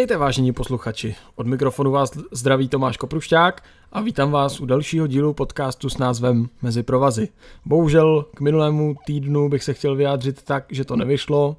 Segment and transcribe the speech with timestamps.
[0.00, 5.34] Vítejte vážení posluchači, od mikrofonu vás zdraví Tomáš Koprušťák a vítám vás u dalšího dílu
[5.34, 7.28] podcastu s názvem Mezi provazy.
[7.64, 11.56] Bohužel k minulému týdnu bych se chtěl vyjádřit tak, že to nevyšlo,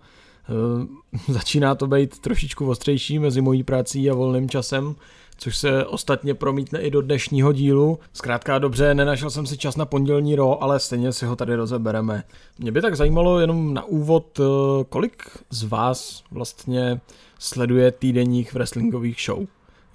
[1.28, 4.96] e, začíná to být trošičku ostřejší mezi mojí prací a volným časem,
[5.38, 8.00] což se ostatně promítne i do dnešního dílu.
[8.14, 12.24] Zkrátka dobře, nenašel jsem si čas na pondělní ro, ale stejně si ho tady rozebereme.
[12.60, 14.44] Mě by tak zajímalo jenom na úvod, e,
[14.90, 17.02] kolik z vás vlastně
[17.42, 19.46] sleduje týdenních wrestlingových show.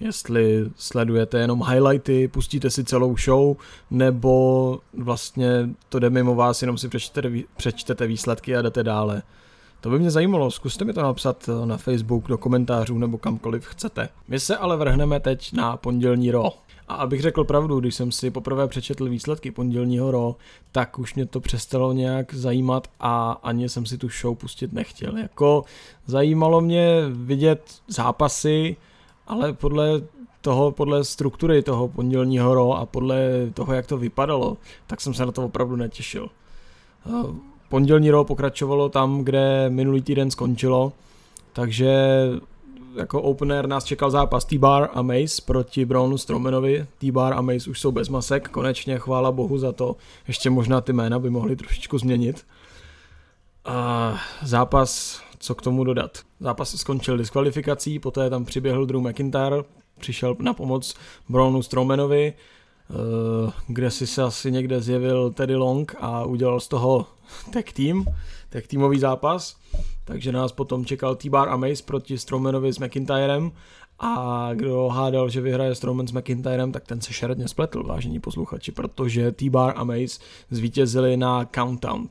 [0.01, 3.57] Jestli sledujete jenom highlighty, pustíte si celou show,
[3.91, 9.23] nebo vlastně to jde mimo vás, jenom si přečtete, přečtete výsledky a jdete dále.
[9.81, 14.09] To by mě zajímalo, zkuste mi to napsat na Facebook, do komentářů nebo kamkoliv chcete.
[14.29, 16.49] My se ale vrhneme teď na pondělní ro.
[16.89, 20.37] A abych řekl pravdu, když jsem si poprvé přečetl výsledky pondělního ro,
[20.73, 25.19] tak už mě to přestalo nějak zajímat a ani jsem si tu show pustit nechtěl.
[25.19, 25.65] Jako
[26.07, 28.77] zajímalo mě vidět zápasy,
[29.27, 30.03] ale podle
[30.41, 35.27] toho, podle struktury toho pondělního ro a podle toho, jak to vypadalo, tak jsem se
[35.27, 36.29] na to opravdu netěšil.
[37.69, 40.93] Pondělní ro pokračovalo tam, kde minulý týden skončilo,
[41.53, 41.97] takže
[42.97, 46.87] jako opener nás čekal zápas T-Bar a Mace proti Brownu Strowmanovi.
[46.99, 49.97] T-Bar a Mace už jsou bez masek, konečně chvála bohu za to.
[50.29, 52.47] Ještě možná ty jména by mohly trošičku změnit.
[53.65, 56.19] A zápas, co k tomu dodat?
[56.41, 59.57] Zápas skončil diskvalifikací, poté tam přiběhl Drew McIntyre,
[59.99, 60.95] přišel na pomoc
[61.29, 62.56] Brownu Strowmanovi, eh,
[63.67, 67.07] kde si se asi někde zjevil Teddy Long a udělal z toho
[67.53, 68.05] tag team,
[68.49, 69.57] tag teamový zápas.
[70.05, 73.53] Takže nás potom čekal T-Bar a Mace proti Strowmanovi s McIntyrem
[73.99, 78.73] a kdo hádal, že vyhraje Strowman s McIntyrem, tak ten se šeredně spletl, vážení posluchači,
[78.73, 80.21] protože T-Bar a Mace
[80.51, 82.09] zvítězili na Countdown.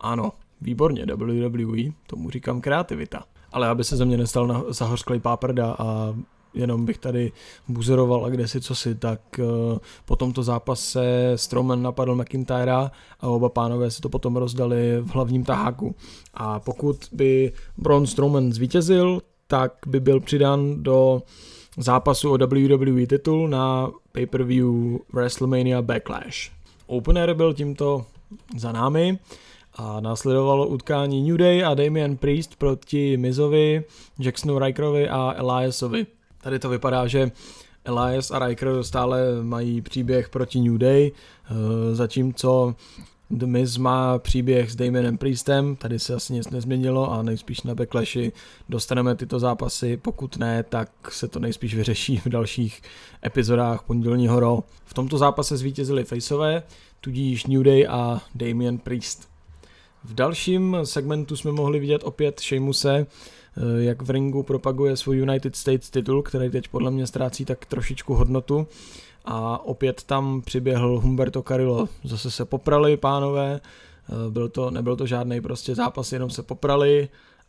[0.00, 3.24] Ano, výborně, WWE, tomu říkám kreativita.
[3.52, 6.14] Ale aby se ze mě nestal zahořklý páprda a
[6.54, 7.32] jenom bych tady
[7.68, 13.28] buzeroval a kde si co si, tak uh, po tomto zápase Strowman napadl McIntyra a
[13.28, 15.94] oba pánové si to potom rozdali v hlavním taháku.
[16.34, 21.22] A pokud by Braun Strowman zvítězil, tak by byl přidán do
[21.78, 26.50] zápasu o WWE titul na pay-per-view WrestleMania Backlash.
[26.86, 28.06] Opener byl tímto
[28.58, 29.18] za námi
[29.74, 33.84] a následovalo utkání New Day a Damian Priest proti Mizovi,
[34.18, 36.06] Jacksonu Rikerovi a Eliasovi.
[36.44, 37.30] Tady to vypadá, že
[37.84, 42.74] Elias a Riker stále mají příběh proti New Day, eh, zatímco
[43.30, 47.74] The Miz má příběh s Damianem Priestem, tady se asi nic nezměnilo a nejspíš na
[47.74, 48.32] Backlashi
[48.68, 52.82] dostaneme tyto zápasy, pokud ne, tak se to nejspíš vyřeší v dalších
[53.26, 54.58] epizodách pondělního Raw.
[54.84, 56.62] V tomto zápase zvítězili Faceové,
[57.00, 59.28] tudíž New Day a Damian Priest.
[60.04, 63.06] V dalším segmentu jsme mohli vidět opět Sheamuse,
[63.78, 68.14] jak v ringu propaguje svůj United States titul, který teď podle mě ztrácí tak trošičku
[68.14, 68.66] hodnotu.
[69.24, 71.88] A opět tam přiběhl Humberto Carillo.
[72.04, 77.08] Zase se poprali pánové, eh, byl to, nebyl to žádný prostě zápas, jenom se poprali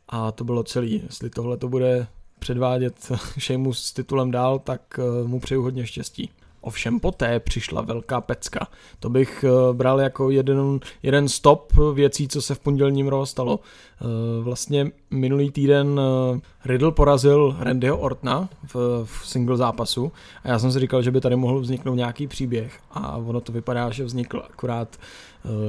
[0.10, 1.02] a to bylo celý.
[1.06, 2.08] Jestli tohle to bude
[2.40, 6.30] předvádět Sheamus s titulem dál, tak eh, mu přeju hodně štěstí.
[6.66, 8.68] Ovšem poté přišla velká pecka.
[9.00, 13.60] To bych eh, bral jako jeden, jeden stop věcí, co se v pondělním Raw stalo.
[13.60, 14.06] Eh,
[14.44, 16.00] vlastně minulý týden
[16.36, 20.12] eh, Riddle porazil Randyho Ortna v, v single zápasu
[20.44, 23.52] a já jsem si říkal, že by tady mohl vzniknout nějaký příběh a ono to
[23.52, 24.98] vypadá, že vznikl akorát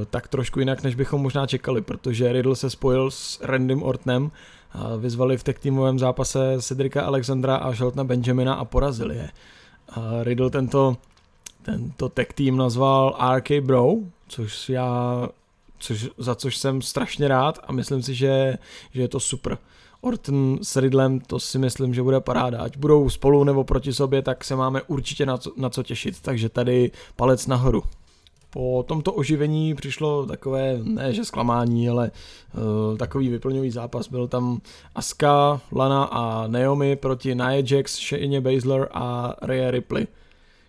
[0.09, 4.31] tak trošku jinak, než bychom možná čekali, protože Riddle se spojil s Randym Ortnem
[4.71, 9.29] a vyzvali v tech týmovém zápase Cedrika Alexandra a Sheltona Benjamina a porazili je.
[9.89, 10.97] A Riddle tento,
[11.63, 13.93] tento tech team nazval RK Bro,
[14.27, 15.29] což já,
[15.79, 18.57] což, za což jsem strašně rád a myslím si, že,
[18.93, 19.57] že je to super.
[20.01, 22.61] Orton s Riddlem, to si myslím, že bude paráda.
[22.61, 26.21] Ať budou spolu nebo proti sobě, tak se máme určitě na co, na co těšit.
[26.21, 27.83] Takže tady palec nahoru.
[28.57, 32.11] Po tomto oživení přišlo takové, ne že zklamání, ale
[32.91, 34.07] uh, takový vyplňový zápas.
[34.07, 34.61] Byl tam
[34.95, 40.07] Aska, Lana a Naomi proti Nia Jax, Shayne Baszler a Rhea Ripley.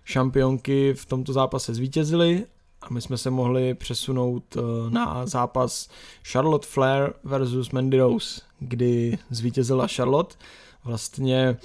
[0.04, 2.46] Šampionky v tomto zápase zvítězily
[2.82, 5.88] a my jsme se mohli přesunout uh, na zápas
[6.32, 10.36] Charlotte Flair versus Mandy Rose, kdy zvítězila Charlotte.
[10.84, 11.56] Vlastně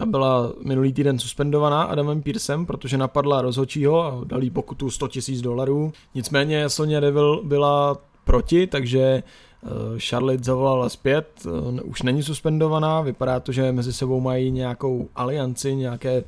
[0.00, 5.42] ta byla minulý týden suspendovaná Adamem Pearsem, protože napadla rozhočího a dali pokutu 100 000
[5.42, 5.92] dolarů.
[6.14, 9.22] Nicméně Sonia Devil byla proti, takže
[9.98, 11.46] Charlotte zavolala zpět,
[11.84, 16.24] už není suspendovaná, vypadá to, že mezi sebou mají nějakou alianci, nějaké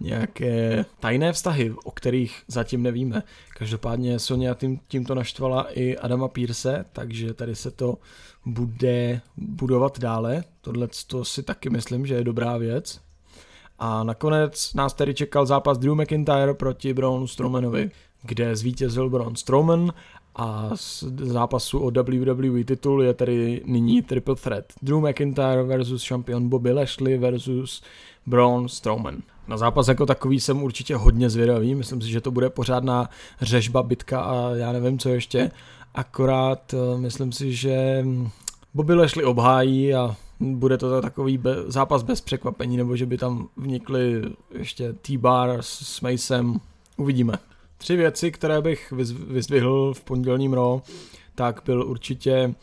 [0.00, 3.22] nějaké tajné vztahy, o kterých zatím nevíme.
[3.58, 7.98] Každopádně Sonia tím, tímto naštvala i Adama Pierce, takže tady se to
[8.46, 10.44] bude budovat dále.
[10.60, 13.00] Tohle to si taky myslím, že je dobrá věc.
[13.84, 17.90] A nakonec nás tady čekal zápas Drew McIntyre proti Braun Strowmanovi,
[18.22, 19.92] kde zvítězil Braun Strowman
[20.36, 24.64] a z zápasu o WWE titul je tady nyní triple threat.
[24.82, 27.82] Drew McIntyre versus šampion Bobby Lashley versus
[28.26, 29.16] Braun Strowman.
[29.48, 33.08] Na zápas jako takový jsem určitě hodně zvědavý, myslím si, že to bude pořádná
[33.40, 35.50] řežba, bitka a já nevím co ještě.
[35.94, 38.04] Akorát eh, myslím si, že
[38.74, 43.48] Bobby Lashley obhájí a bude to takový be- zápas bez překvapení, nebo že by tam
[43.56, 46.60] vnikli ještě T-Bar s Macem.
[46.96, 47.34] Uvidíme.
[47.78, 48.92] Tři věci, které bych
[49.28, 50.80] vyzdvihl v pondělním Raw,
[51.34, 52.54] tak byl určitě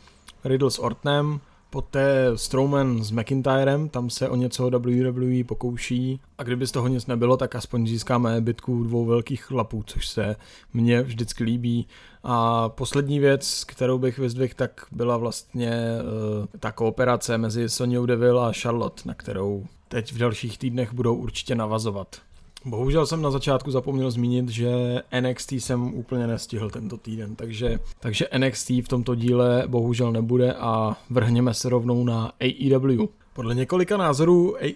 [0.44, 6.66] Riddle s Ortnem, poté Strowman s McIntyrem, tam se o něco WWE pokouší a kdyby
[6.66, 10.36] z toho nic nebylo, tak aspoň získáme bitku dvou velkých chlapů, což se
[10.74, 11.86] mně vždycky líbí.
[12.22, 18.48] A poslední věc, kterou bych vyzdvihl, tak byla vlastně uh, ta kooperace mezi Sonyou Deville
[18.48, 22.16] a Charlotte, na kterou teď v dalších týdnech budou určitě navazovat.
[22.64, 24.72] Bohužel jsem na začátku zapomněl zmínit, že
[25.20, 30.96] NXT jsem úplně nestihl tento týden, takže, takže NXT v tomto díle bohužel nebude a
[31.10, 33.06] vrhněme se rovnou na AEW.
[33.32, 34.74] Podle několika názorů e,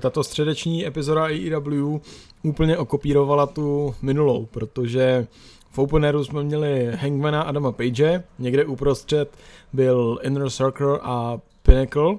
[0.00, 2.00] tato středeční epizoda AEW
[2.42, 5.26] úplně okopírovala tu minulou, protože
[5.70, 9.38] v openeru jsme měli Hangmana Adama Page, někde uprostřed
[9.72, 12.16] byl Inner Circle a Pinnacle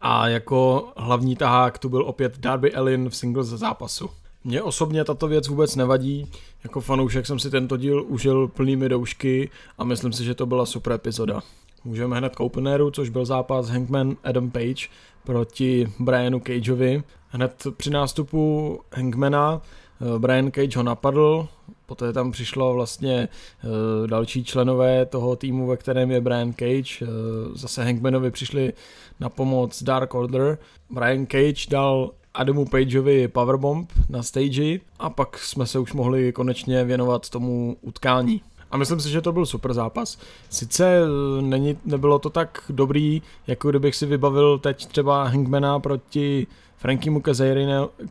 [0.00, 4.10] a jako hlavní tahák tu byl opět Darby Allin v singles zápasu.
[4.46, 6.30] Mně osobně tato věc vůbec nevadí.
[6.64, 10.66] Jako fanoušek jsem si tento díl užil plnými doušky a myslím si, že to byla
[10.66, 11.40] super epizoda.
[11.84, 14.88] Můžeme hned k openeru, což byl zápas Hangman Adam Page
[15.24, 17.02] proti Brianu Cageovi.
[17.28, 19.62] Hned při nástupu Hangmana
[20.00, 21.48] eh, Brian Cage ho napadl,
[21.86, 27.02] poté tam přišlo vlastně eh, další členové toho týmu, ve kterém je Brian Cage.
[27.02, 27.06] Eh,
[27.54, 28.72] zase Hangmanovi přišli
[29.20, 30.58] na pomoc Dark Order.
[30.90, 36.84] Brian Cage dal Adamu Pageovi Powerbomb na stage a pak jsme se už mohli konečně
[36.84, 38.40] věnovat tomu utkání.
[38.70, 40.18] A myslím si, že to byl super zápas.
[40.50, 46.46] Sice eh, není, nebylo to tak dobrý, jako kdybych si vybavil teď třeba Hangmana proti
[46.76, 47.22] Frankiemu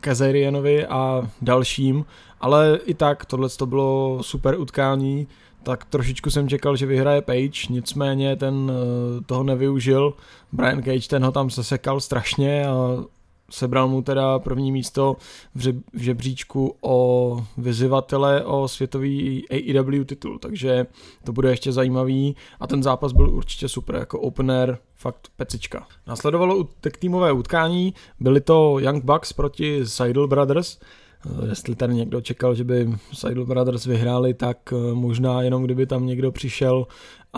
[0.00, 2.04] Kazarianovi a dalším,
[2.40, 5.28] ale i tak tohle to bylo super utkání,
[5.62, 10.14] tak trošičku jsem čekal, že vyhraje Page, nicméně ten eh, toho nevyužil.
[10.52, 13.04] Brian Cage ten ho tam sesekal strašně a
[13.50, 15.16] sebral mu teda první místo
[15.54, 20.86] v, žebříčku o vyzývatele o světový AEW titul, takže
[21.24, 22.36] to bude ještě zajímavý.
[22.60, 25.86] A ten zápas byl určitě super, jako opener, fakt pecička.
[26.06, 30.78] Následovalo tak týmové utkání, byly to Young Bucks proti Seidel Brothers,
[31.26, 35.86] Eh, jestli tady někdo čekal, že by Seidel Brothers vyhráli, tak eh, možná jenom kdyby
[35.86, 36.86] tam někdo přišel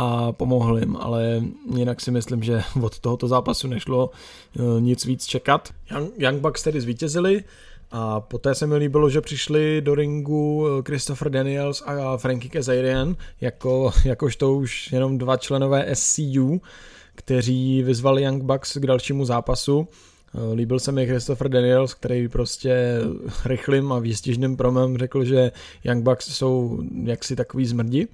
[0.01, 1.43] a pomohl jim, ale
[1.75, 5.69] jinak si myslím, že od tohoto zápasu nešlo eh, nic víc čekat.
[6.19, 7.45] Young, Bucks tedy zvítězili
[7.91, 13.93] a poté se mi líbilo, že přišli do ringu Christopher Daniels a Frankie Kazarian, jako,
[14.05, 16.61] jakožto už jenom dva členové SCU,
[17.15, 19.89] kteří vyzvali Young Bucks k dalšímu zápasu.
[20.35, 23.01] Eh, líbil se mi Christopher Daniels, který prostě
[23.45, 25.53] rychlým a výstižným promem řekl, že
[25.85, 28.09] Young Bucks jsou jaksi takový zmrdi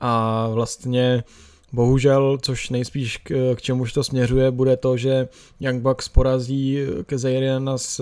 [0.00, 1.24] a vlastně
[1.72, 5.28] bohužel, což nejspíš k, k čemuž to směřuje, bude to, že
[5.60, 8.00] Young Bucks porazí Kazariana s,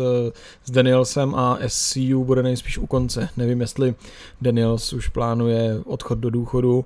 [0.64, 3.28] s Danielsem a SCU bude nejspíš u konce.
[3.36, 3.94] Nevím, jestli
[4.40, 6.84] Daniels už plánuje odchod do důchodu,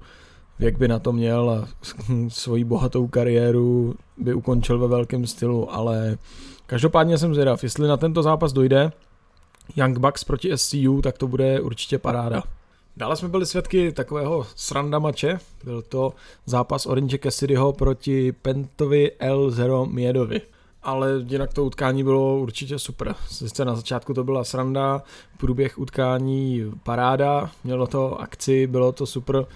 [0.58, 1.68] věk by na to měl a
[2.28, 6.18] svoji bohatou kariéru by ukončil ve velkém stylu, ale
[6.66, 8.92] každopádně jsem zvědav, jestli na tento zápas dojde
[9.76, 12.42] Young Bucks proti SCU, tak to bude určitě paráda.
[12.98, 16.12] Dále jsme byli svědky takového sranda mače, byl to
[16.46, 20.40] zápas Orange Cassidyho proti Pentovi L0 Miedovi.
[20.82, 23.14] Ale jinak to utkání bylo určitě super.
[23.28, 25.02] Sice na začátku to byla sranda,
[25.36, 29.46] průběh utkání paráda, mělo to akci, bylo to super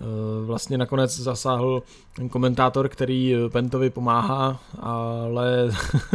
[0.00, 1.82] Eh, vlastně nakonec zasáhl
[2.16, 5.70] ten komentátor, který Pentovi pomáhá, ale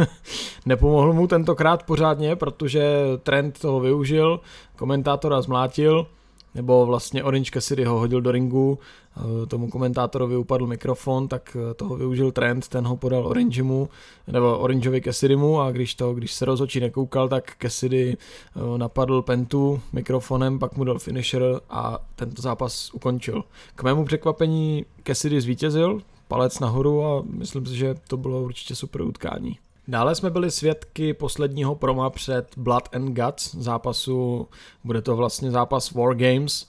[0.66, 4.40] nepomohl mu tentokrát pořádně, protože Trent toho využil,
[4.76, 6.06] komentátora zmlátil,
[6.54, 8.78] nebo vlastně Orange Cassidy ho hodil do ringu,
[9.16, 13.88] eh, tomu komentátorovi upadl mikrofon, tak eh, toho využil Trent, ten ho podal Orangemu,
[14.26, 19.80] nebo Orangeovi Cassidymu a když to, když se rozhodčí nekoukal, tak Cassidy eh, napadl Pentu
[19.92, 23.44] mikrofonem, pak mu dal finisher a tento zápas ukončil.
[23.74, 29.02] K mému překvapení Cassidy zvítězil, palec nahoru a myslím si, že to bylo určitě super
[29.02, 29.58] utkání.
[29.88, 34.48] Dále jsme byli svědky posledního proma před Blood and Guts zápasu,
[34.84, 36.68] bude to vlastně zápas War Games.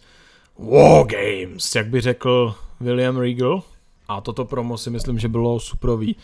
[0.60, 3.64] War Games, jak by řekl William Regal.
[4.08, 6.16] A toto promo si myslím, že bylo superový.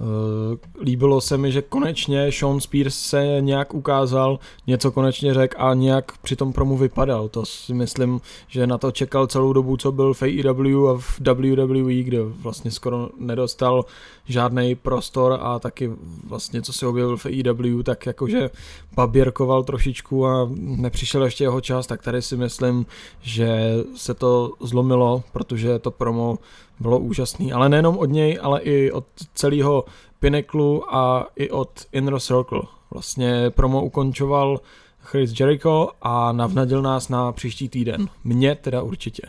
[0.00, 5.74] Eh, líbilo se mi, že konečně Sean Spears se nějak ukázal, něco konečně řekl a
[5.74, 7.28] nějak při tom promu vypadal.
[7.28, 11.20] To si myslím, že na to čekal celou dobu, co byl v AEW a v
[11.20, 13.84] WWE, kde vlastně skoro nedostal
[14.24, 15.90] žádný prostor a taky
[16.28, 18.50] vlastně, co se objevil v AEW, tak jakože
[18.94, 22.86] baběrkoval trošičku a nepřišel ještě jeho čas, tak tady si myslím,
[23.20, 26.38] že se to zlomilo, protože to promo
[26.80, 29.84] bylo úžasný, ale nejenom od něj, ale i od celého
[30.20, 32.62] Pinnaclu a i od Inner Circle.
[32.90, 34.60] Vlastně promo ukončoval
[35.02, 38.08] Chris Jericho a navnadil nás na příští týden.
[38.24, 39.22] Mně teda určitě.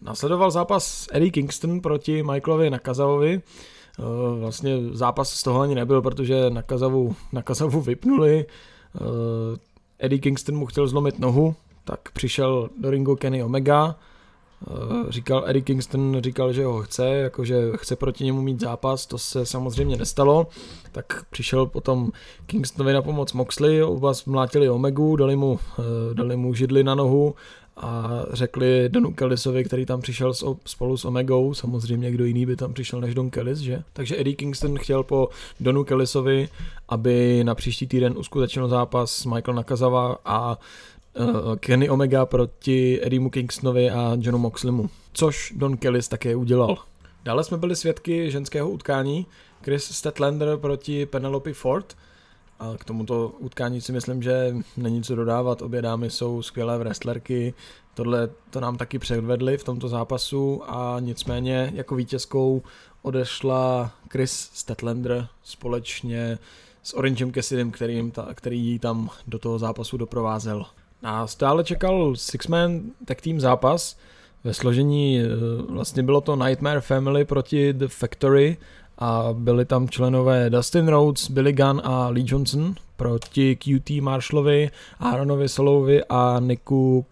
[0.00, 3.42] Nasledoval zápas Eddie Kingston proti Michaelovi Nakazavovi.
[3.98, 8.46] Eh, vlastně zápas z toho ani nebyl, protože Nakazavu, Nakazavu vypnuli.
[8.46, 9.00] Eh,
[9.98, 13.96] Eddie Kingston mu chtěl zlomit nohu, tak přišel do ringu Kenny Omega,
[15.08, 19.46] říkal Eddie Kingston, říkal, že ho chce, jakože chce proti němu mít zápas, to se
[19.46, 20.46] samozřejmě nestalo,
[20.92, 22.10] tak přišel potom
[22.46, 27.34] Kingstonovi na pomoc Moxley, oba mlátili Omegu, dali mu, eh, dali mu židli na nohu
[27.76, 30.32] a řekli Donu Kellisovi, který tam přišel
[30.66, 33.82] spolu s Omegou, samozřejmě kdo jiný by tam přišel než Don Kellis, že?
[33.92, 35.28] Takže Eddie Kingston chtěl po
[35.60, 36.48] Donu Kellisovi,
[36.88, 40.58] aby na příští týden uskutečnil zápas Michael Nakazava a
[41.14, 46.78] uh, Kenny Omega proti Edimu Kingstonovi a Johnu Moxleymu, což Don Kellis také udělal.
[47.24, 49.26] Dále jsme byli svědky ženského utkání
[49.62, 51.96] Chris Statlander proti Penelope Ford.
[52.58, 55.62] A k tomuto utkání si myslím, že není co dodávat.
[55.62, 57.54] Obě dámy jsou skvělé wrestlerky.
[57.94, 62.62] Tohle to nám taky předvedli v tomto zápasu a nicméně jako vítězkou
[63.02, 66.38] odešla Chris Statlander společně
[66.82, 70.66] s Orangem Cassidym, který, který ji tam do toho zápasu doprovázel.
[71.04, 73.96] A stále čekal Six-Man tag team zápas.
[74.44, 75.26] Ve složení eh,
[75.68, 78.56] vlastně bylo to Nightmare Family proti The Factory
[78.98, 84.70] a byli tam členové Dustin Rhodes, Billy Gunn a Lee Johnson proti QT Marshallovi,
[85.00, 87.06] Aaronovi Solovi a Niku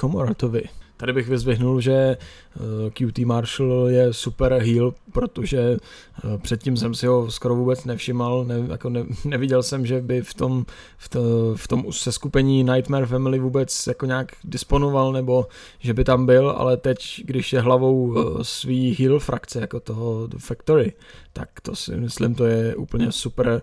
[0.00, 0.62] Komoratovi.
[0.98, 7.06] Tady bych vyzvihnul, že eh, QT Marshall je super heel, protože eh, předtím jsem si
[7.06, 10.66] ho skoro vůbec nevšimal, ne, jako ne, neviděl jsem, že by v tom,
[10.98, 11.20] v, to,
[11.56, 15.46] v tom seskupení Nightmare Family vůbec jako nějak disponoval, nebo
[15.78, 20.28] že by tam byl, ale teď, když je hlavou eh, svý heel frakce, jako toho
[20.38, 20.92] Factory,
[21.32, 23.62] tak to si myslím, to je úplně super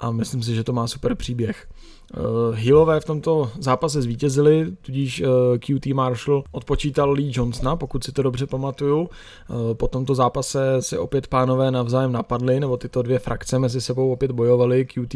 [0.00, 1.66] a myslím si, že to má super příběh.
[2.18, 8.12] Uh, Hillové v tomto zápase zvítězili, tudíž eh, QT Marshall odpočítal Lee Johnsona, pokud si
[8.12, 9.00] to dobře pamatuju.
[9.00, 14.12] Uh, po tomto zápase se opět pánové navzájem napadli, nebo tyto dvě frakce mezi sebou
[14.12, 14.86] opět bojovaly.
[14.86, 15.14] QT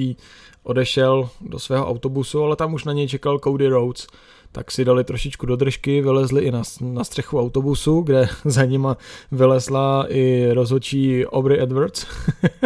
[0.62, 4.06] odešel do svého autobusu, ale tam už na něj čekal Cody Rhodes,
[4.54, 8.96] tak si dali trošičku do držky, vylezli i na, na střechu autobusu, kde za nima
[9.32, 12.06] vylezla i rozhodčí Aubrey Edwards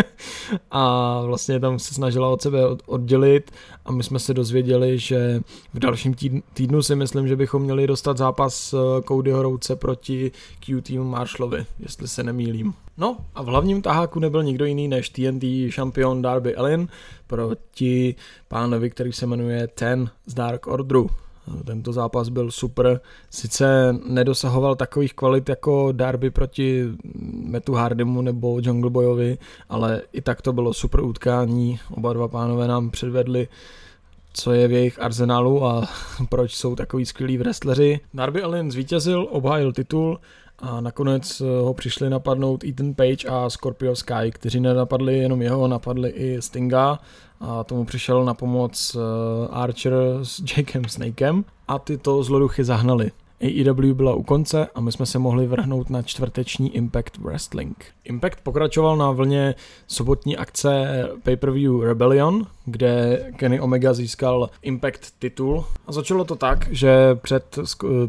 [0.70, 3.50] a vlastně tam se snažila od sebe oddělit
[3.84, 5.40] a my jsme se dozvěděli, že
[5.74, 6.14] v dalším
[6.54, 12.08] týdnu si myslím, že bychom měli dostat zápas eh, Codyho Rouce proti QT Marshallovi, jestli
[12.08, 12.74] se nemýlím.
[12.96, 16.88] No a v hlavním taháku nebyl nikdo jiný než TNT šampion Darby Allin
[17.26, 18.14] proti
[18.48, 21.10] pánovi, který se jmenuje Ten z Dark Orderu.
[21.64, 23.00] Tento zápas byl super,
[23.30, 26.84] sice nedosahoval takových kvalit jako Darby proti
[27.32, 29.38] Metu Hardymu nebo Jungle Boyovi,
[29.68, 33.48] ale i tak to bylo super utkání, oba dva pánové nám předvedli
[34.32, 35.88] co je v jejich arzenálu a
[36.28, 38.00] proč jsou takový skvělí wrestleri.
[38.14, 40.20] Darby Allin zvítězil, obhájil titul
[40.58, 46.10] a nakonec ho přišli napadnout Ethan Page a Scorpio Sky, kteří nenapadli jenom jeho, napadli
[46.10, 46.98] i Stinga
[47.40, 53.10] a tomu přišel na pomoc eh, Archer s Jakem Snakem a tyto zloduchy zahnali.
[53.40, 57.84] AEW byla u konce a my jsme se mohli vrhnout na čtvrteční Impact Wrestling.
[58.04, 59.54] Impact pokračoval na vlně
[59.86, 65.64] sobotní akce pay-per-view Rebellion, kde Kenny Omega získal Impact titul.
[65.86, 67.58] A začalo to tak, že před,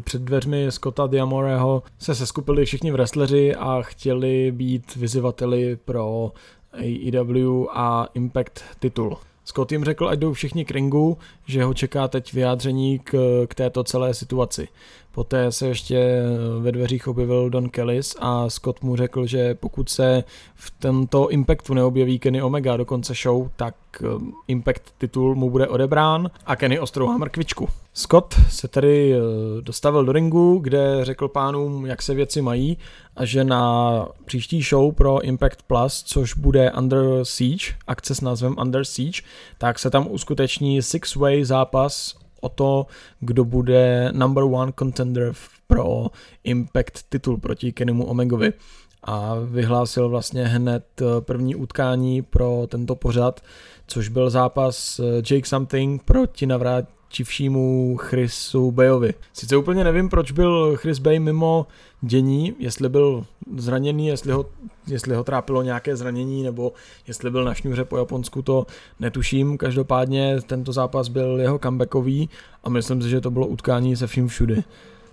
[0.04, 6.32] před dveřmi Scotta Diamoreho se seskupili všichni wrestleri a chtěli být vyzivateli pro
[6.72, 9.16] AEW a Impact titul.
[9.44, 13.54] Scott jim řekl, ať jdou všichni k ringu, že ho čeká teď vyjádření k, k
[13.54, 14.68] této celé situaci.
[15.12, 16.22] Poté se ještě
[16.60, 20.24] ve dveřích objevil Don Kellis a Scott mu řekl, že pokud se
[20.54, 24.06] v tento Impactu neobjeví Kenny Omega do konce show, tak eh,
[24.48, 27.68] Impact titul mu bude odebrán a Kenny ostrouhá mrkvičku.
[27.94, 29.18] Scott se tedy eh,
[29.62, 32.78] dostavil do ringu, kde řekl pánům, jak se věci mají
[33.16, 38.56] a že na příští show pro Impact Plus, což bude Under Siege, akce s názvem
[38.62, 39.22] Under Siege,
[39.58, 42.86] tak se tam uskuteční six-way zápas o to,
[43.20, 45.32] kdo bude number one contender
[45.66, 46.06] pro
[46.44, 48.52] Impact titul proti Kennymu Omegovi.
[49.02, 53.40] A vyhlásil vlastně hned eh, první utkání pro tento pořad,
[53.86, 56.46] což byl zápas eh, Jake Something proti
[57.10, 59.14] navrátivšímu Chrisu Bayovi.
[59.32, 61.66] Sice úplně nevím, proč byl Chris Bay mimo
[62.00, 63.24] dění, jestli byl
[63.56, 64.46] zraněný, jestli ho,
[64.86, 66.72] jestli ho trápilo nějaké zranění, nebo
[67.06, 68.66] jestli byl na šňůře po Japonsku, to
[69.00, 69.58] netuším.
[69.58, 72.28] Každopádně tento zápas byl jeho comebackový
[72.64, 74.64] a myslím si, že to bylo utkání se vším všudy.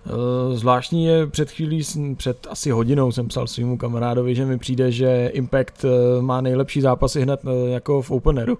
[0.06, 1.82] Eh, zvláštní je před chvílí,
[2.16, 6.80] před asi hodinou jsem psal svýmu kamarádovi, že mi přijde, že Impact eh, má nejlepší
[6.80, 8.58] zápasy hned eh, jako v Openeru.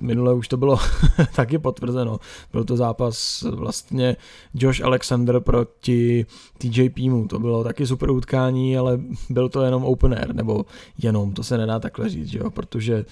[0.00, 0.78] Minule už to bylo
[1.36, 2.18] taky potvrzeno.
[2.52, 4.16] Byl to zápas vlastně
[4.54, 6.26] Josh Alexander proti
[6.58, 7.28] TJP mu.
[7.28, 10.64] To bylo taky super utkání, ale byl to jenom open air, nebo
[11.02, 12.50] jenom, to se nedá takhle říct, že jo?
[12.50, 13.04] protože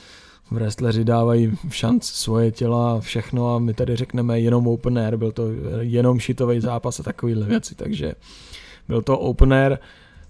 [0.50, 5.32] wrestleri dávají šanc svoje těla a všechno a my tady řekneme jenom open air, byl
[5.32, 5.42] to
[5.80, 8.14] jenom šitový zápas a takovýhle věci, takže
[8.88, 9.78] byl to open air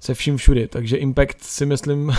[0.01, 2.13] se vším všudy, takže Impact si myslím,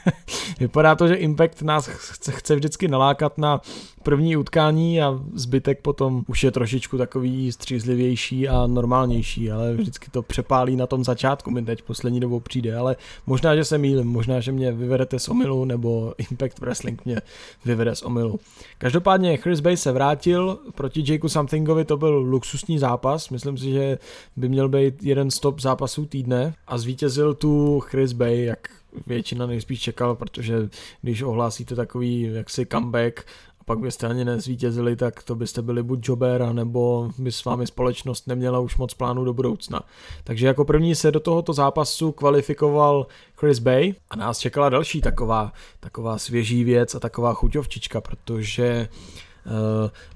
[0.60, 3.60] vypadá to, že Impact nás chce, chce vždycky nalákat na
[4.02, 10.22] první utkání a zbytek potom už je trošičku takový střízlivější a normálnější, ale vždycky to
[10.22, 14.40] přepálí na tom začátku, mi teď poslední dobou přijde, ale možná, že se mýlím, možná,
[14.40, 17.20] že mě vyvedete z omilu, nebo Impact Wrestling mě
[17.64, 18.40] vyvede z omilu.
[18.78, 23.98] Každopádně Chris Bay se vrátil, proti Jakeu Somethingovi to byl luxusní zápas, myslím si, že
[24.36, 28.68] by měl být jeden stop zápasů týdne a zvítězil tu Chris Bay, jak
[29.06, 30.68] většina nejspíš čekal, protože
[31.02, 33.24] když ohlásíte takový jaksi comeback
[33.68, 38.26] pak byste ani nezvítězili, tak to byste byli buď jobber, nebo by s vámi společnost
[38.26, 39.82] neměla už moc plánů do budoucna.
[40.24, 45.52] Takže jako první se do tohoto zápasu kvalifikoval Chris Bay a nás čekala další taková,
[45.80, 48.88] taková svěží věc a taková chuťovčička, protože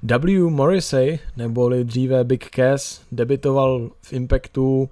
[0.03, 0.49] uh, W.
[0.49, 4.89] Morrissey, neboli dříve Big Cass, debitoval v Impactu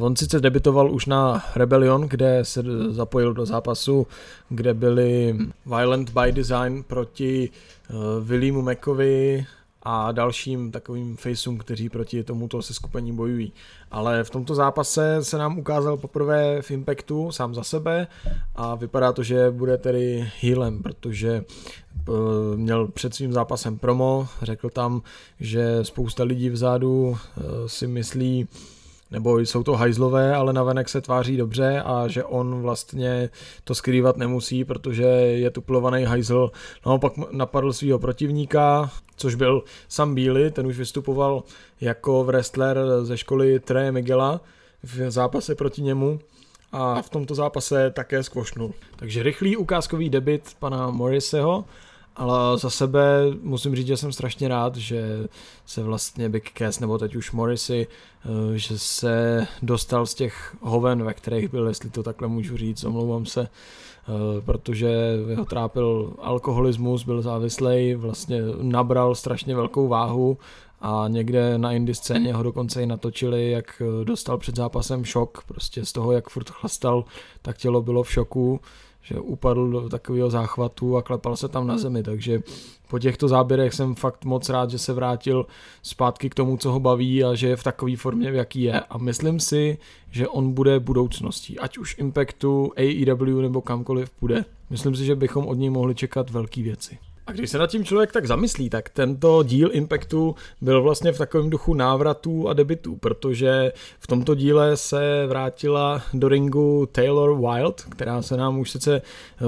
[0.00, 4.06] on sice debitoval už na Rebellion, kde se zapojil do zápasu,
[4.48, 7.50] kde byli Violent by Design proti
[7.90, 9.46] uh, Williamu Mackovi
[9.82, 13.52] a dalším takovým faceům, kteří proti tomuto seskupení bojují.
[13.90, 18.06] Ale v tomto zápase se nám ukázal poprvé v Impactu sám za sebe
[18.54, 21.44] a vypadá to, že bude tedy healem, protože
[22.08, 22.16] uh,
[22.56, 25.02] měl před svým zápasem promo, řekl tam,
[25.40, 27.18] že spousta lidí vzadu
[27.66, 28.48] si myslí,
[29.10, 33.30] nebo jsou to hajzlové, ale navenek se tváří dobře a že on vlastně
[33.64, 36.50] to skrývat nemusí, protože je tuplovaný hajzl.
[36.86, 41.42] No pak napadl svého protivníka, což byl Sam Bíly, ten už vystupoval
[41.80, 44.40] jako wrestler ze školy Trey Miguela
[44.82, 46.18] v zápase proti němu
[46.72, 48.74] a v tomto zápase také skvošnul.
[48.96, 51.64] Takže rychlý ukázkový debit pana Morriseho
[52.16, 55.28] ale za sebe musím říct, že jsem strašně rád, že
[55.66, 61.04] se vlastně Big Cass nebo teď už Morrissey, eh, že se dostal z těch hoven,
[61.04, 64.90] ve kterých byl, jestli to takhle můžu říct, omlouvám se, eh, protože
[65.36, 70.38] ho trápil alkoholismus, byl závislej, vlastně nabral strašně velkou váhu
[70.80, 75.84] a někde na indie scéně ho dokonce i natočili, jak dostal před zápasem šok, prostě
[75.84, 77.04] z toho, jak furt chlastal,
[77.42, 78.60] tak tělo bylo v šoku,
[79.06, 82.42] že upadl do takového záchvatu a klepal se tam na zemi, takže
[82.88, 85.46] po těchto záběrech jsem fakt moc rád, že se vrátil
[85.82, 88.80] zpátky k tomu, co ho baví a že je v takové formě, v jaký je
[88.80, 89.78] a myslím si,
[90.10, 94.44] že on bude budoucností, ať už Impactu, AEW nebo kamkoliv půjde.
[94.70, 96.98] Myslím si, že bychom od něj mohli čekat velké věci.
[97.26, 101.18] A když se nad tím člověk tak zamyslí, tak tento díl Impactu byl vlastně v
[101.18, 107.80] takovém duchu návratů a debitů, protože v tomto díle se vrátila do ringu Taylor Wild,
[107.80, 109.02] která se nám už sice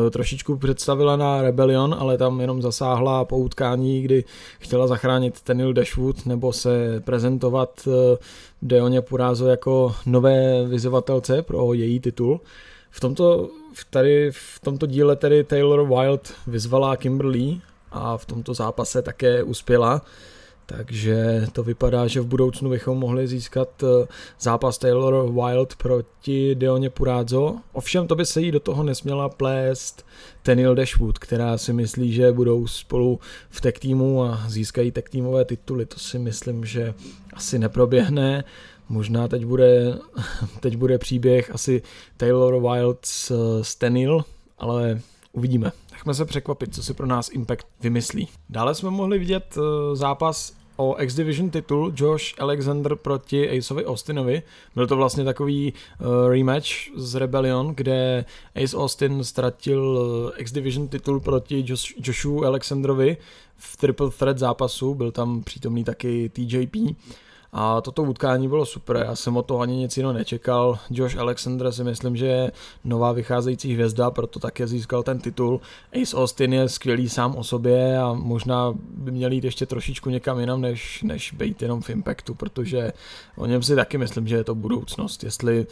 [0.06, 4.24] eh, trošičku představila na Rebellion, ale tam jenom zasáhla po utkání, kdy
[4.58, 8.18] chtěla zachránit Tenil Dashwood nebo se prezentovat eh,
[8.62, 12.40] Deoně Purázo jako nové vyzývatelce pro její titul.
[12.90, 13.51] V tomto,
[13.90, 20.03] tady v tomto díle tedy Taylor Wild vyzvala Kimberly a v tomto zápase také uspěla.
[20.70, 24.07] Takže to vypadá, že v budoucnu bychom mohli získat eh,
[24.40, 27.57] zápas Taylor Wild proti Deoně Purázo.
[27.72, 30.07] Ovšem to by se jí do toho nesměla plést
[30.42, 33.20] Tenil Dashwood, která si myslí, že budou spolu
[33.51, 35.87] v tech týmu a získají tech týmové tituly.
[35.87, 36.94] To si myslím, že
[37.33, 38.44] asi neproběhne.
[38.88, 39.98] Možná teď bude,
[40.61, 41.83] teď bude příběh asi
[42.16, 44.24] Taylor Wilde s Stenil,
[44.59, 45.01] ale
[45.33, 45.72] uvidíme.
[45.92, 48.29] Nechme se překvapit, co si pro nás Impact vymyslí.
[48.48, 54.42] Dále jsme mohli vidět eh, zápas o X Division titul Josh Alexander proti Aceovi Austinovi.
[54.74, 58.24] Byl to vlastně takový uh, rematch z Rebellion, kde
[58.64, 63.16] Ace Austin ztratil uh, X Division titul proti Josh, Joshu Alexandrovi
[63.57, 64.94] v triple threat zápasu.
[64.94, 66.77] Byl tam přítomný taky TJP.
[67.52, 70.78] A toto utkání bylo super, já jsem o to ani nic jiného nečekal.
[70.90, 72.52] Josh Alexander si myslím, že je
[72.84, 75.61] nová vycházející hvězda, proto také získal ten titul.
[76.02, 80.40] Ace Austin je skvělý sám o sobě a možná by měl jít ještě trošičku někam
[80.40, 82.92] jinam, než, než být jenom v Impactu, protože
[83.37, 85.24] o něm si taky myslím, že je to budoucnost.
[85.24, 85.66] Jestli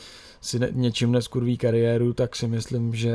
[0.47, 3.15] si ne, něčím neskurví kariéru, tak si myslím, že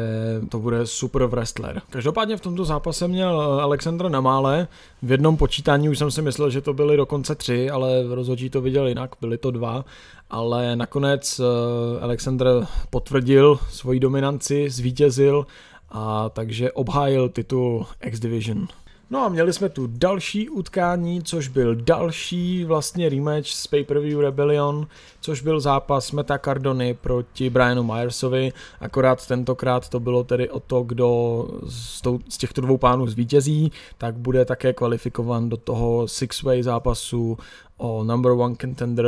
[0.49, 1.81] to bude super wrestler.
[1.89, 4.67] Každopádně v tomto zápase měl Alexandra na mále.
[5.01, 8.61] V jednom počítání už jsem si myslel, že to byly dokonce tři, ale rozhodčí to
[8.61, 9.85] viděl jinak, byly to dva.
[10.29, 12.47] Ale nakonec eh, Alexander
[12.89, 15.45] potvrdil svoji dominanci, zvítězil
[15.89, 18.67] a takže obhájil titul X Division.
[19.11, 24.87] No a měli jsme tu další utkání, což byl další vlastně rematch z Pay-Per-View Rebellion,
[25.21, 30.83] což byl zápas Meta Cardony proti Brianu Myersovi, akorát tentokrát to bylo tedy o to,
[30.83, 36.63] kdo z, tou, z těchto dvou pánů zvítězí, tak bude také kvalifikovan do toho six-way
[36.63, 37.37] zápasu
[37.77, 39.05] o number one contender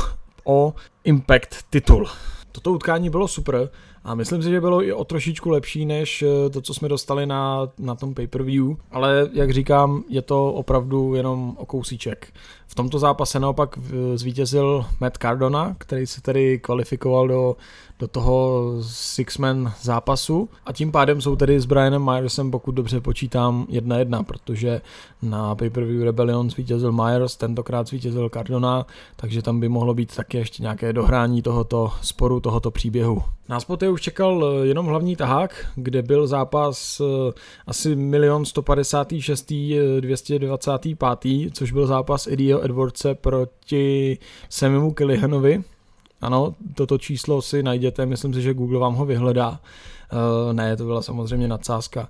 [0.44, 2.08] o Impact titul.
[2.52, 3.70] Toto utkání bylo super,
[4.04, 7.26] a myslím si, že bylo i o trošičku lepší než eh, to, co jsme dostali
[7.26, 12.32] na, na tom pay-per-view, ale jak říkám, je to opravdu jenom o kousíček.
[12.66, 13.78] V tomto zápase naopak
[14.14, 17.56] zvítězil Matt Cardona, který se tedy kvalifikoval do,
[18.02, 23.66] do toho six-man zápasu a tím pádem jsou tedy s Brianem Myersem, pokud dobře počítám,
[23.68, 24.80] jedna jedna, protože
[25.22, 28.86] na pay-per-view Rebellion zvítězil Myers, tentokrát zvítězil Cardona,
[29.16, 33.22] takže tam by mohlo být taky ještě nějaké dohrání tohoto sporu, tohoto příběhu.
[33.48, 37.32] Nás poté už čekal eh, jenom hlavní tahák, kde byl zápas eh,
[37.66, 39.52] asi 1 156.
[40.00, 41.52] 225.
[41.52, 45.62] což byl zápas Eddieho Edwardse proti Samimu Kellihanovi.
[46.22, 49.50] Ano, toto číslo si najděte, myslím si, že Google vám ho vyhledá.
[49.50, 52.08] Uh, ne, to byla samozřejmě nadsázka.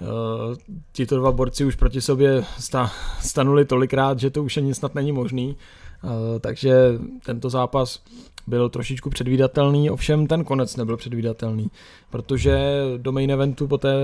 [0.00, 0.56] Uh,
[0.92, 5.12] tito dva borci už proti sobě sta- stanuli tolikrát, že to už ani snad není
[5.12, 5.56] možný.
[6.04, 6.74] Uh, takže
[7.24, 8.00] tento zápas
[8.46, 11.70] byl trošičku předvídatelný, ovšem ten konec nebyl předvídatelný,
[12.10, 12.58] protože
[12.96, 13.94] do main eventu poté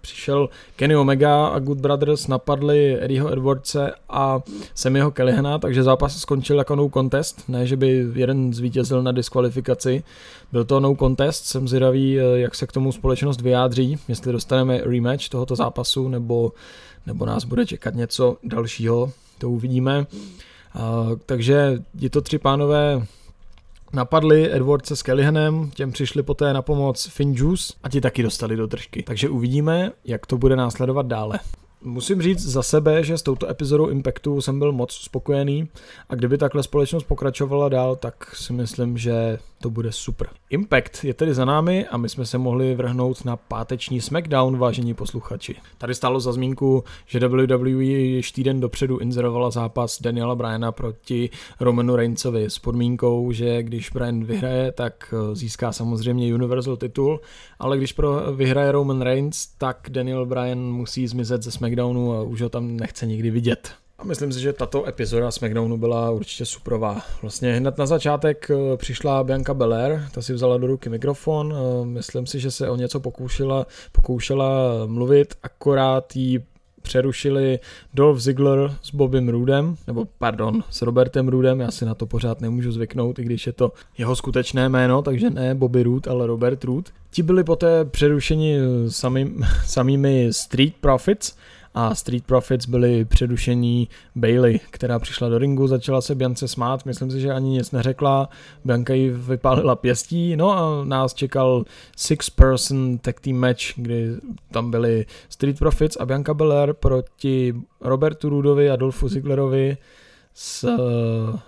[0.00, 4.40] přišel Kenny Omega a Good Brothers napadli Eddieho Edwardse a
[4.74, 10.02] Sammyho Kellihana, takže zápas skončil jako no contest, ne že by jeden zvítězil na diskvalifikaci,
[10.52, 15.28] byl to no contest, jsem zvědavý, jak se k tomu společnost vyjádří, jestli dostaneme rematch
[15.28, 16.52] tohoto zápasu, nebo,
[17.06, 20.00] nebo nás bude čekat něco dalšího, to uvidíme.
[20.00, 20.06] Uh,
[21.26, 23.06] takže je to tři pánové
[23.92, 28.56] napadli Edwardse s Kellyhanem, těm přišli poté na pomoc Finn Juice a ti taky dostali
[28.56, 29.02] do držky.
[29.02, 31.38] Takže uvidíme, jak to bude následovat dále.
[31.86, 35.68] Musím říct za sebe, že s touto epizodou Impactu jsem byl moc spokojený
[36.08, 40.28] a kdyby takhle společnost pokračovala dál, tak si myslím, že to bude super.
[40.50, 44.94] Impact je tedy za námi a my jsme se mohli vrhnout na páteční SmackDown, vážení
[44.94, 45.56] posluchači.
[45.78, 51.96] Tady stálo za zmínku, že WWE již týden dopředu inzerovala zápas Daniela Bryana proti Romanu
[51.96, 57.20] Reignsovi s podmínkou, že když Bryan vyhraje, tak eh, získá samozřejmě Universal titul,
[57.58, 62.42] ale když pro vyhraje Roman Reigns, tak Daniel Bryan musí zmizet ze SmackDownu a už
[62.42, 63.70] ho tam nechce nikdy vidět.
[63.98, 67.02] A myslím si, že tato epizoda SmackDownu byla určitě suprová.
[67.22, 71.86] Vlastně hned na začátek eh, přišla Bianca Belair, ta si vzala do ruky mikrofon, eh,
[71.86, 76.38] myslím si, že se o něco pokoušela, pokoušela mluvit, akorát jí
[76.82, 77.58] přerušili
[77.94, 82.40] Dolph Ziggler s Bobem Roodem, nebo pardon, s Robertem Roodem, já si na to pořád
[82.40, 86.64] nemůžu zvyknout, i když je to jeho skutečné jméno, takže ne Bobby Rood, ale Robert
[86.64, 86.88] Rood.
[87.10, 88.58] Ti byli poté přerušeni
[88.88, 89.34] samý,
[89.66, 91.36] samými Street Profits,
[91.76, 97.10] a Street Profits byli předušení Bailey, která přišla do ringu, začala se Biance smát, myslím
[97.10, 98.28] si, že ani nic neřekla,
[98.64, 101.64] Bianca ji vypálila pěstí, no a nás čekal
[101.96, 104.16] six person tag team match, kdy
[104.50, 109.76] tam byli Street Profits a Bianca Belair proti Robertu Rudovi a Dolfu Zigglerovi
[110.34, 110.68] s,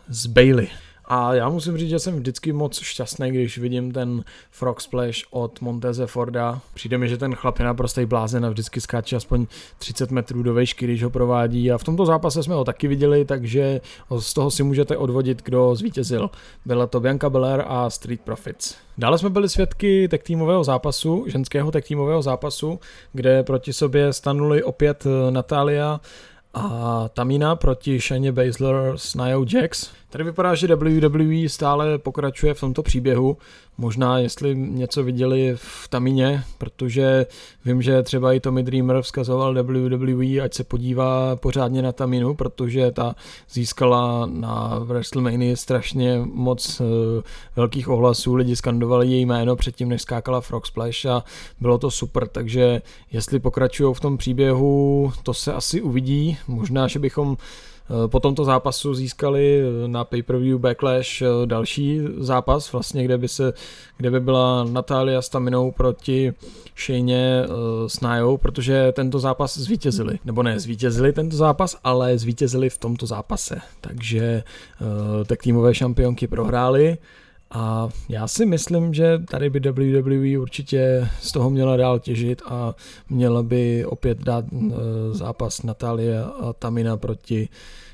[0.09, 0.69] s Bailey.
[1.11, 5.61] A já musím říct, že jsem vždycky moc šťastný, když vidím ten Frog Splash od
[5.61, 6.61] Monteze Forda.
[6.75, 9.47] Přijde mi, že ten chlap je naprostý blázen a vždycky skáče aspoň
[9.79, 11.73] 30 metrů do vejšky, když ho provádí.
[11.73, 13.81] A v tomto zápase jsme ho taky viděli, takže
[14.19, 16.31] z toho si můžete odvodit, kdo zvítězil.
[16.65, 18.75] Byla to Bianca Belair a Street Profits.
[18.99, 22.81] Dále jsme byli svědky tech týmového zápasu, ženského tech týmového zápasu,
[23.13, 26.01] kde proti sobě stanuli opět Natalia
[26.55, 29.91] a Tamina proti Shane Baszler s Nia Jax.
[30.11, 33.37] Tady vypadá, že WWE stále pokračuje v tomto příběhu.
[33.79, 37.27] Možná, jestli něco viděli v Tamině, protože
[37.65, 42.91] vím, že třeba i Tommy Dreamer vzkazoval WWE, ať se podívá pořádně na Taminu, protože
[42.91, 43.15] ta
[43.51, 46.87] získala na WrestleMania strašně moc uh,
[47.57, 51.25] velkých ohlasů, lidi skandovali její jméno předtím, než skákala Frog Splash a
[51.61, 56.39] bylo to super, takže jestli pokračují v tom příběhu, to se asi uvidí.
[56.49, 62.73] Možná, že bychom Eh, po tomto zápasu získali eh, na pay-per-view Backlash eh, další zápas,
[62.73, 63.53] vlastně, kde by, se,
[63.97, 66.33] kde by byla Natalia Staminou proti
[66.87, 67.47] Shane
[67.87, 70.19] s Najou, protože tento zápas zvítězili.
[70.25, 73.61] Nebo ne zvítězili tento zápas, ale zvítězili v tomto zápase.
[73.81, 74.43] Takže
[75.27, 76.99] tak týmové šampionky prohrály.
[77.51, 82.75] A já si myslím, že tady by WWE určitě z toho měla dál těžit a
[83.09, 84.75] měla by opět dát eh,
[85.13, 87.49] zápas Natálie a Tamina proti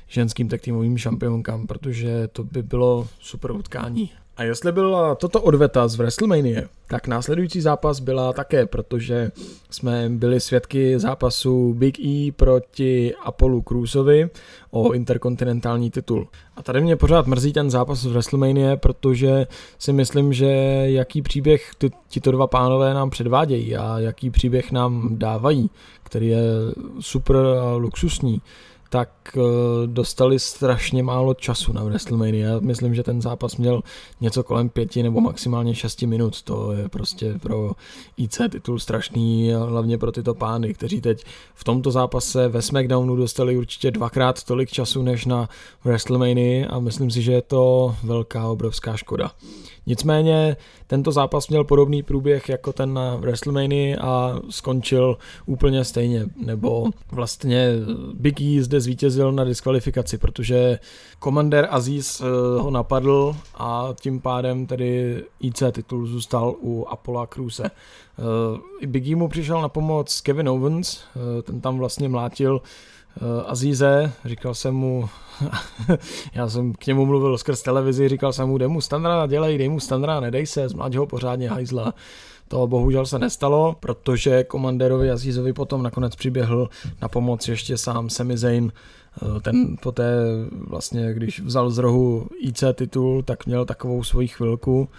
[0.07, 4.11] ženským tak týmovým šampionkám, protože to by bylo super utkání.
[4.37, 9.31] A jestli byla toto odveta z WrestleMania, tak následující zápas byla také, protože
[9.69, 14.29] jsme byli svědky zápasu Big E proti Apollo Cruisovi
[14.71, 16.27] o interkontinentální titul.
[16.55, 19.47] A tady mě pořád mrzí ten zápas z WrestleMania, protože
[19.79, 20.47] si myslím, že
[20.85, 21.71] jaký příběh
[22.07, 25.69] tito dva pánové nám předvádějí a jaký příběh nám dávají,
[26.03, 26.41] který je
[26.99, 27.35] super
[27.77, 28.41] luxusní
[28.89, 29.41] tak eh,
[29.85, 32.59] dostali strašně málo času na WrestleMania.
[32.59, 33.81] Myslím, že ten zápas měl
[34.21, 36.41] něco kolem pěti nebo maximálně šesti minut.
[36.41, 37.71] To je prostě pro
[38.17, 43.57] IC titul strašný, hlavně pro tyto pány, kteří teď v tomto zápase ve SmackDownu dostali
[43.57, 45.49] určitě dvakrát tolik času než na
[45.83, 49.31] WrestleMania a myslím si, že je to velká, obrovská škoda.
[49.87, 56.85] Nicméně tento zápas měl podobný průběh jako ten na WrestleMania a skončil úplně stejně, nebo
[57.11, 57.71] vlastně
[58.13, 60.79] Big E zde zvítězil na diskvalifikaci, protože
[61.19, 62.25] komandér Aziz eh,
[62.61, 67.63] ho napadl a tím pádem tedy IC titul zůstal u Apollo Cruise.
[67.65, 72.61] Eh, Big E mu přišel na pomoc Kevin Owens, eh, ten tam vlastně mlátil
[73.45, 75.09] Azize, říkal jsem mu,
[76.33, 79.69] já jsem k němu mluvil skrz televizi, říkal jsem mu, dej mu standra, dělej, dej
[79.69, 81.93] mu standra, nedej se, zmlať ho pořádně hajzla.
[82.47, 86.69] To bohužel se nestalo, protože komandérovi Azízovi potom nakonec přiběhl
[87.01, 88.71] na pomoc ještě sám Sami Zayn.
[89.41, 90.03] Ten poté
[90.51, 94.89] vlastně, když vzal z rohu IC titul, tak měl takovou svoji chvilku,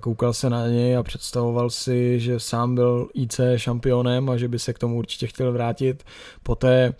[0.00, 4.58] koukal se na něj a představoval si, že sám byl IC šampionem a že by
[4.58, 6.04] se k tomu určitě chtěl vrátit.
[6.42, 6.94] Poté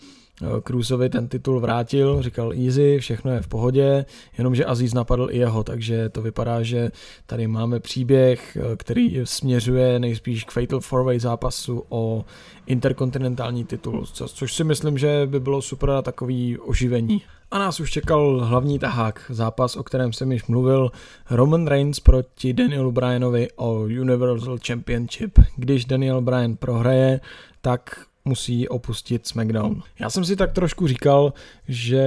[0.62, 4.05] Cruiseovi ten titul vrátil, říkal easy, všechno je v pohodě,
[4.38, 6.90] jenomže Aziz napadl i jeho, takže to vypadá, že
[7.27, 12.24] tady máme příběh, který směřuje nejspíš k Fatal 4 zápasu o
[12.66, 17.22] interkontinentální titul, co, což si myslím, že by bylo super na takový oživení.
[17.51, 20.90] A nás už čekal hlavní tahák, zápas, o kterém jsem již mluvil,
[21.31, 25.38] Roman Reigns proti Danielu Bryanovi o Universal Championship.
[25.57, 27.20] Když Daniel Bryan prohraje,
[27.61, 29.83] tak musí opustit SmackDown.
[30.01, 31.33] Já jsem si tak trošku říkal,
[31.69, 32.03] že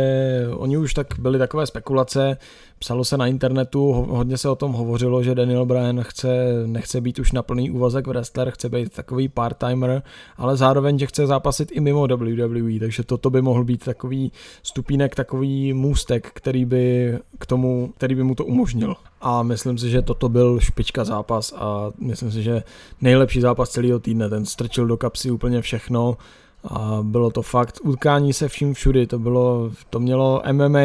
[0.56, 2.38] oni už tak byly takové spekulace,
[2.80, 6.28] psalo se na internetu, hodně se o tom hovořilo, že Daniel Bryan chce,
[6.66, 10.02] nechce být už na plný úvazek wrestler, chce být takový part-timer,
[10.38, 14.32] ale zároveň, že chce zápasit i mimo WWE, takže toto by mohl být takový
[14.64, 18.96] stupínek, takový můstek, který by k tomu, který by mu to umožnil.
[19.22, 22.64] A myslím si, že toto byl špička zápas a myslím si, že
[23.02, 26.18] nejlepší zápas celého týdne, ten strčil do kapsy úplně všechno,
[26.64, 30.80] a bylo to fakt utkání se vším všudy, to bylo, to mělo MMA,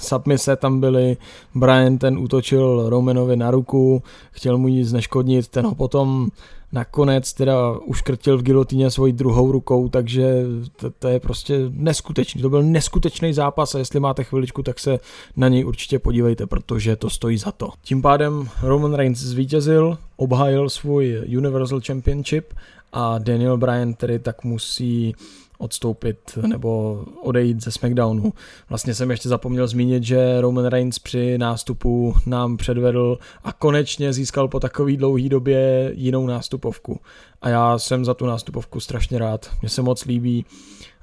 [0.00, 1.16] submise tam byly,
[1.54, 6.28] Brian ten útočil Romanovi na ruku, chtěl mu ji zneškodnit, ten ho potom
[6.72, 10.44] nakonec teda uškrtil v gilotíně svojí druhou rukou, takže
[10.76, 14.98] to, to je prostě neskutečný, to byl neskutečný zápas a jestli máte chviličku, tak se
[15.36, 17.70] na něj určitě podívejte, protože to stojí za to.
[17.82, 22.54] Tím pádem Roman Reigns zvítězil, obhájil svůj Universal Championship
[22.92, 25.14] a Daniel Bryan tedy tak musí
[25.58, 28.32] odstoupit nebo odejít ze SmackDownu.
[28.68, 34.48] Vlastně jsem ještě zapomněl zmínit, že Roman Reigns při nástupu nám předvedl a konečně získal
[34.48, 37.00] po takové dlouhé době jinou nástupovku.
[37.42, 39.50] A já jsem za tu nástupovku strašně rád.
[39.60, 40.44] Mně se moc líbí.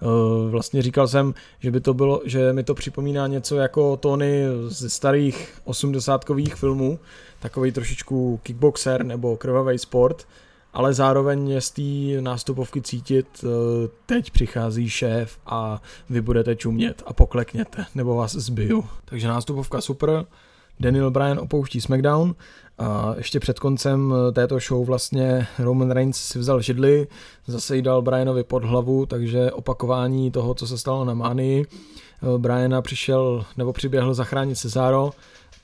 [0.01, 4.43] Eh, vlastně říkal jsem, že by to bylo, že mi to připomíná něco jako Tony
[4.67, 6.99] ze starých osmdesátkových filmů,
[7.39, 10.27] takový trošičku kickboxer nebo krvavý sport,
[10.75, 13.47] ale zároveň je z té nástupovky cítit, eh,
[14.05, 18.85] teď přichází šéf a vy budete čumět a poklekněte, nebo vás zbiju.
[19.05, 20.25] Takže nástupovka super,
[20.79, 22.35] Daniel Bryan opouští SmackDown
[22.77, 27.07] A ještě před koncem této show vlastně Roman Reigns si vzal židli,
[27.47, 31.65] zase jí dal Brianovi pod hlavu, takže opakování toho, co se stalo na Manii.
[32.37, 35.11] Briana přišel nebo přiběhl zachránit Cesaro,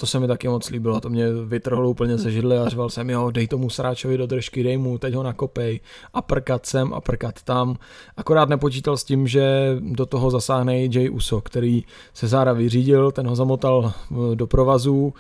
[0.01, 3.09] to se mi taky moc líbilo, to mě vytrhlo úplně ze židly a řval jsem,
[3.09, 5.79] jo, dej tomu sráčovi do držky, dej mu, teď ho nakopej
[6.13, 7.75] a prkat sem a prkat tam.
[8.17, 11.83] Akorát nepočítal s tím, že do toho zasáhne Jay Uso, který
[12.13, 15.13] Cezára vyřídil, ten ho zamotal eh, do provazu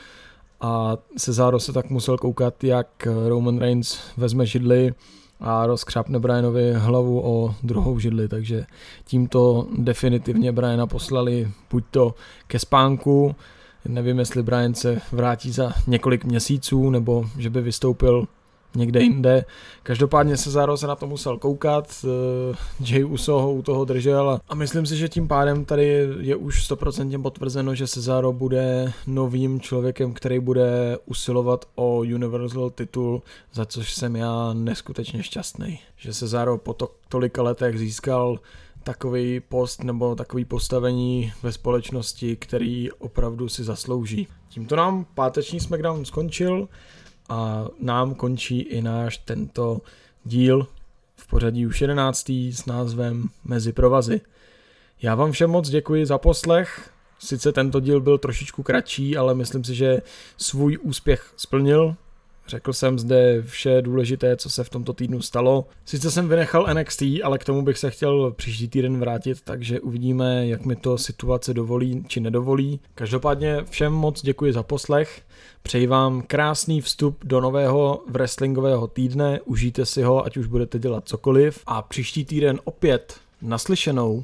[0.61, 4.93] a Cezaro se tak musel koukat, jak Roman Reigns vezme židli
[5.39, 8.65] a rozkřápne Brianovi hlavu o druhou židli, takže
[9.05, 12.15] tímto definitivně Briana poslali buď to
[12.47, 13.35] ke spánku,
[13.85, 18.27] Nevím, jestli Brian se vrátí za několik měsíců, nebo že by vystoupil
[18.75, 19.45] někde jinde.
[19.83, 24.55] Každopádně se se na to musel koukat, eh, Jay Uso ho u toho držel a
[24.55, 30.13] myslím si, že tím pádem tady je už 100% potvrzeno, že Cesaro bude novým člověkem,
[30.13, 33.21] který bude usilovat o Universal titul,
[33.53, 35.79] za což jsem já neskutečně šťastný.
[35.97, 38.39] Že Cesaro po to, tolika letech získal
[38.83, 44.27] takový post nebo takový postavení ve společnosti, který opravdu si zaslouží.
[44.49, 46.67] Tímto nám páteční SmackDown skončil
[47.29, 49.81] a nám končí i náš tento
[50.23, 50.67] díl
[51.15, 52.29] v pořadí už 11.
[52.29, 54.21] s názvem Mezi provazy.
[55.01, 56.89] Já vám všem moc děkuji za poslech.
[57.19, 60.01] Sice tento díl byl trošičku kratší, ale myslím si, že
[60.37, 61.95] svůj úspěch splnil.
[62.51, 65.65] Řekl jsem zde vše důležité, co se v tomto týdnu stalo.
[65.85, 70.47] Sice jsem vynechal NXT, ale k tomu bych se chtěl příští týden vrátit, takže uvidíme,
[70.47, 72.79] jak mi to situace dovolí či nedovolí.
[72.95, 75.21] Každopádně všem moc děkuji za poslech.
[75.63, 81.07] Přeji vám krásný vstup do nového wrestlingového týdne, užijte si ho, ať už budete dělat
[81.07, 84.23] cokoliv a příští týden opět naslyšenou.